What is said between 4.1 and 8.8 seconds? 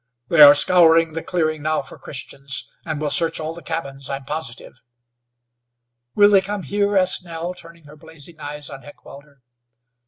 positive." "Will they come here?" asked Nell, turning her blazing eyes